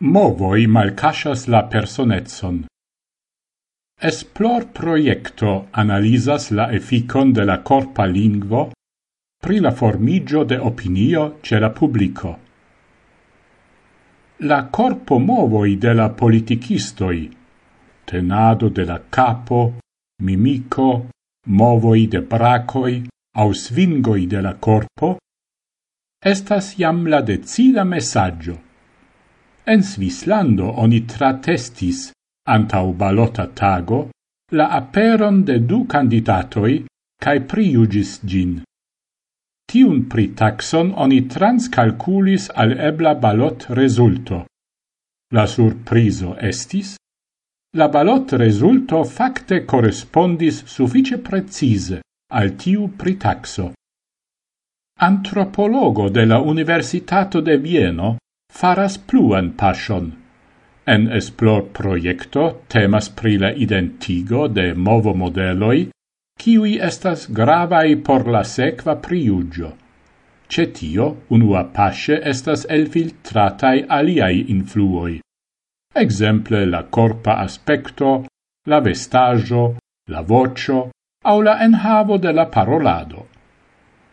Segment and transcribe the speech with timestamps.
[0.00, 2.66] Movoi malcasas la personetson.
[4.00, 8.60] Esplor proiecto analisas la efficon de la corpa lingvo
[9.42, 12.38] pri la formigio de opinio ce la publico.
[14.46, 17.28] La corpo movoi de la politicistoi,
[18.04, 19.78] tenado de la capo,
[20.22, 21.08] mimico,
[21.46, 23.02] movoi de bracoi,
[23.34, 25.16] au svingoi de la corpo,
[26.22, 28.67] estas jam la decida messaggio
[29.68, 32.06] En Svislando oni tratestis,
[32.48, 33.98] antau balota tago,
[34.52, 36.86] la aperon de du candidatoi
[37.20, 38.54] cae priugis gin.
[39.68, 44.46] Tiun pritaxon oni transcalculis al ebla balot resulto.
[45.36, 46.94] La surprizo estis,
[47.76, 52.00] la balot resulto facte correspondis suffice precise
[52.32, 53.66] al tiu pritaxo.
[55.08, 58.16] Antropologo de la Universitato de Vieno
[58.58, 60.12] faras pluan passion.
[60.86, 62.44] En esplor proiecto
[62.74, 65.90] temas pri la identigo de movo modeloi,
[66.40, 69.70] kiui estas gravai por la sequa priugio.
[70.48, 75.20] Ce tio, unua pasce estas elfiltratai aliai influoi.
[75.94, 78.24] Exemple la corpa aspecto,
[78.66, 79.64] la vestagio,
[80.08, 80.88] la vocio,
[81.24, 83.26] au la enhavo de la parolado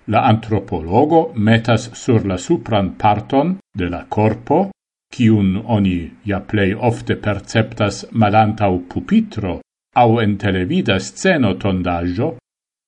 [0.07, 4.69] la antropologo metas sur la supran parton de la corpo,
[5.13, 9.61] kiun oni ja plei ofte perceptas malantau pupitro
[9.95, 12.35] au en televida sceno tondaggio,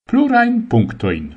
[0.09, 1.35] plurain punctoin.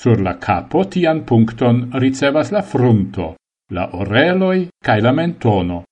[0.00, 3.36] Sur la capo tian puncton ricevas la frunto,
[3.70, 5.84] la oreloi cae la mentono,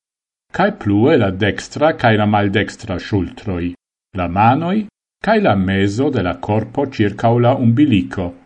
[0.52, 3.72] cae plue la dextra cae la maldextra shultroi,
[4.16, 4.86] la manoi
[5.24, 8.39] cae la meso de la corpo circa la umbilico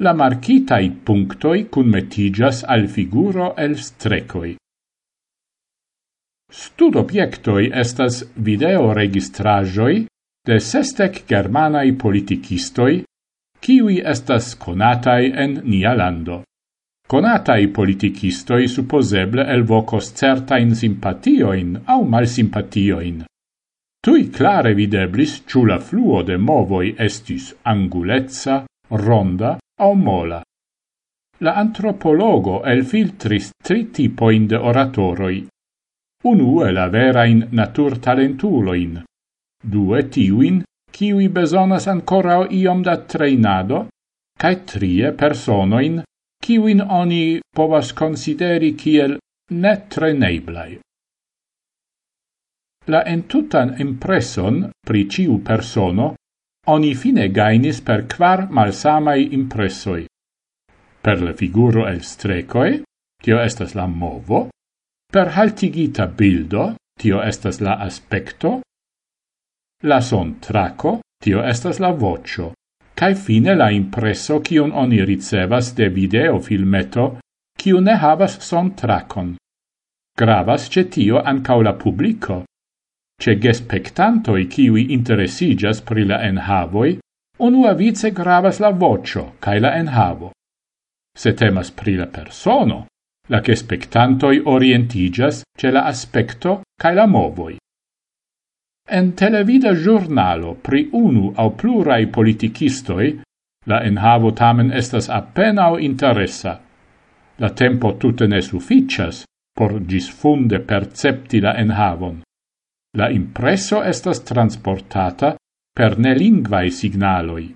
[0.00, 4.56] la marcitai punctoi cunmetigas al figuro el strecoi.
[6.50, 10.06] Stud obiectoi estas video registrajoi
[10.48, 13.02] de sestec germanai politicistoi,
[13.60, 16.42] kiwi estas conatai en nia lando.
[17.06, 23.24] Conatai politicistoi supposeble elvocos certain simpatioin au malsimpatioin.
[24.00, 30.42] Tui clare videblis ciula fluo de movoi estis angulezza, ronda, au mola.
[31.40, 35.38] La antropologo el filtris tri tipoin de oratoroi.
[36.30, 38.98] Unue la verain natur talentuloin,
[39.64, 40.60] due tiuin,
[40.92, 43.86] kiui besonas ancora iom da treinado,
[44.36, 46.02] cae trie personoin,
[46.44, 49.16] kiuin oni povas consideri kiel
[49.62, 50.78] ne treneblai.
[52.92, 56.14] La entutan impresson pri ciu persono
[56.70, 60.06] oni fine gainis per quar malsamai impressoi.
[61.00, 62.82] Per le figuro el strecoe,
[63.22, 64.48] tio estas la movo,
[65.10, 68.60] per haltigita bildo, tio estas la aspecto,
[69.82, 72.52] la son traco, tio estas la vocio,
[72.94, 77.18] cae fine la impresso cion oni ricevas de video filmeto,
[77.56, 79.34] ciu ne havas son tracon.
[80.16, 82.44] Gravas ce tio ancau la publico,
[83.20, 86.98] Ce gespectantoi kiwi interesigas pri la enhavoi,
[87.38, 90.30] unua vice gravas la vocio cae la enhavo.
[91.12, 92.86] Se temas pri la persono,
[93.28, 93.54] la che
[94.44, 97.56] orientigas ce la aspecto cae la movoi.
[98.88, 103.20] En televida giornalo pri unu au plurai politicistoi,
[103.66, 106.60] la enhavo tamen estas appenao interessa.
[107.36, 112.22] La tempo tutte ne sufficias por gisfunde percepti la enhavon.
[112.98, 115.36] La impresso estas transportata
[115.72, 117.54] per nelingvai signaloi.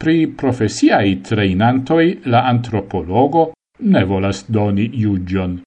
[0.00, 5.60] Pri profesiai treinantoi la antropologo ne volas doni iugion,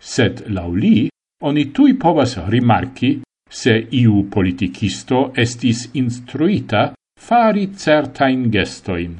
[0.00, 1.08] sed lauli
[1.42, 3.20] oni tui povas rimarki
[3.50, 9.18] se iu politicisto estis instruita fari certain gestoin.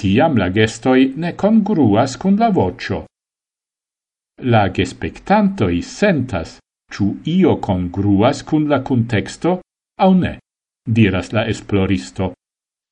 [0.00, 3.04] Tiam la gestoi ne congruas cun la vocio.
[4.48, 6.61] La gespectantoi sentas
[6.92, 9.60] ciu io congruas cun la contexto
[9.98, 10.38] au ne,
[10.86, 12.32] diras la esploristo.